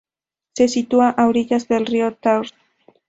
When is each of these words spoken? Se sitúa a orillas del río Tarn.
Se 0.55 0.67
sitúa 0.67 1.11
a 1.11 1.27
orillas 1.27 1.67
del 1.67 1.85
río 1.85 2.11
Tarn. 2.15 2.49